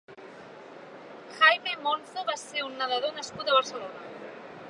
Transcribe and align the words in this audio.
Jaime 1.33 1.75
Monzo 1.83 2.25
va 2.31 2.37
ser 2.45 2.65
un 2.71 2.75
nedador 2.81 3.15
nascut 3.19 3.51
a 3.53 3.59
Barcelona. 3.59 4.29